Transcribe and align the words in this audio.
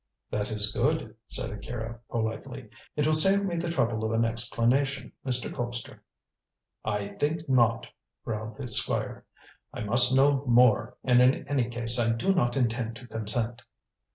"That 0.31 0.49
is 0.49 0.71
good," 0.71 1.15
said 1.27 1.51
Akira 1.51 1.99
politely, 2.09 2.71
"it 2.95 3.05
will 3.05 3.13
save 3.13 3.45
me 3.45 3.55
the 3.55 3.69
trouble 3.69 4.03
of 4.03 4.11
an 4.13 4.25
explanation, 4.25 5.11
Mr. 5.23 5.53
Colpster." 5.53 5.99
"I 6.83 7.09
think 7.09 7.47
not," 7.47 7.85
growled 8.25 8.57
the 8.57 8.67
Squire. 8.67 9.25
"I 9.71 9.81
must 9.81 10.15
know 10.15 10.43
more, 10.47 10.97
and 11.03 11.21
in 11.21 11.47
any 11.47 11.69
case 11.69 11.99
I 11.99 12.13
do 12.15 12.33
not 12.33 12.57
intend 12.57 12.95
to 12.95 13.07
consent." 13.09 13.61